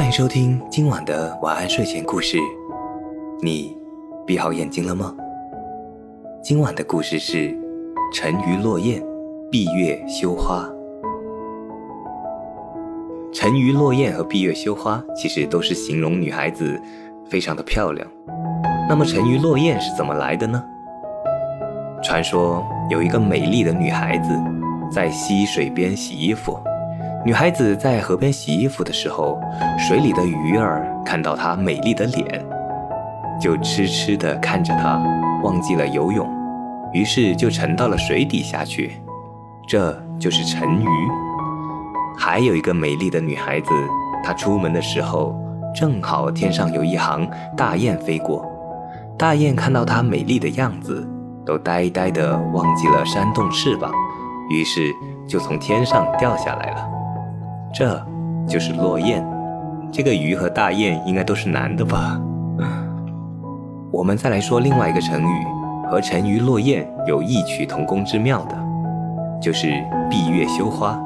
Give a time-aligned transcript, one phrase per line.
[0.00, 2.38] 欢迎收听今晚的晚安睡前故事。
[3.42, 3.76] 你
[4.26, 5.14] 闭好眼睛了吗？
[6.42, 7.48] 今晚的故事是
[8.10, 9.02] 《沉鱼落雁，
[9.50, 10.64] 闭月羞花》。
[13.30, 16.80] 沉鱼落雁和闭月羞花其实都是形容女孩子
[17.28, 18.08] 非常的漂亮。
[18.88, 20.64] 那么沉鱼落雁是怎么来的呢？
[22.02, 24.30] 传说有一个美丽的女孩子
[24.90, 26.58] 在溪水边洗衣服。
[27.22, 29.38] 女孩子在河边洗衣服的时候，
[29.78, 32.46] 水里的鱼儿看到她美丽的脸，
[33.38, 34.98] 就痴痴地看着她，
[35.42, 36.26] 忘记了游泳，
[36.94, 39.02] 于是就沉到了水底下去。
[39.68, 40.88] 这就是沉鱼。
[42.16, 43.68] 还有一个美丽的女孩子，
[44.24, 45.38] 她出门的时候，
[45.74, 48.50] 正好天上有一行大雁飞过，
[49.18, 51.06] 大雁看到她美丽的样子，
[51.44, 53.92] 都呆呆地忘记了扇动翅膀，
[54.50, 54.90] 于是
[55.28, 56.90] 就从天上掉下来了。
[57.72, 58.04] 这
[58.48, 59.24] 就是落雁，
[59.92, 62.20] 这个鱼和大雁应该都是男的吧？
[63.92, 65.46] 我们再来说另外一个成语，
[65.88, 68.56] 和沉鱼落雁有异曲同工之妙的，
[69.40, 69.68] 就是
[70.08, 70.98] 闭月羞花。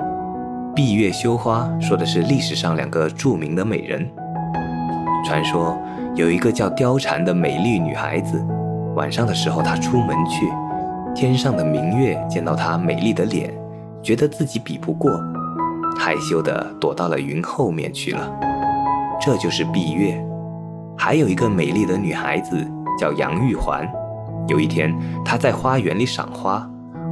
[0.75, 4.09] 闭月羞花说的是历史上两个著名的美人。
[5.25, 5.78] 传说
[6.15, 8.45] 有一个叫貂蝉的美丽女孩子，
[8.95, 10.47] 晚上的时候她出门去，
[11.15, 13.51] 天上的明月见到她美丽的脸，
[14.03, 15.11] 觉得自己比不过。
[15.99, 18.31] 害羞地躲到了云后面去了，
[19.21, 20.23] 这就是闭月。
[20.97, 22.57] 还有一个美丽的女孩子
[22.99, 23.89] 叫杨玉环。
[24.47, 26.69] 有一天，她在花园里赏花，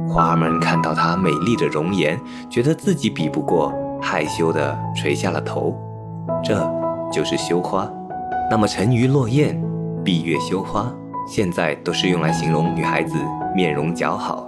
[0.07, 5.75] 花儿们看到她美丽的容颜，觉得自己比不过，害羞地垂下了头。
[6.43, 6.55] 这
[7.11, 7.89] 就是羞花。
[8.51, 9.59] 那么，沉鱼落雁、
[10.03, 10.91] 闭月羞花，
[11.27, 13.15] 现在都是用来形容女孩子
[13.55, 14.45] 面容姣好。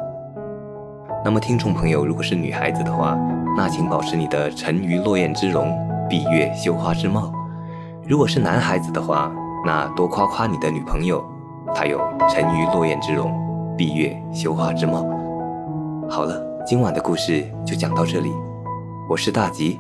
[1.23, 3.17] 那么，听众朋友，如果是女孩子的话，
[3.57, 5.73] 那请保持你的沉鱼落雁之容，
[6.09, 7.31] 闭月羞花之貌；
[8.05, 9.31] 如果是男孩子的话，
[9.65, 11.23] 那多夸夸你的女朋友，
[11.73, 11.97] 她有
[12.29, 13.33] 沉鱼落雁之容，
[13.77, 15.05] 闭月羞花之貌。
[16.09, 16.35] 好了，
[16.65, 18.33] 今晚的故事就讲到这里。
[19.07, 19.79] 我是大吉，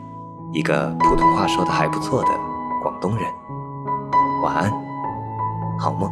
[0.53, 2.29] 一个普通话说的还不错的
[2.81, 3.25] 广东人。
[4.41, 4.71] 晚安，
[5.77, 6.09] 好梦。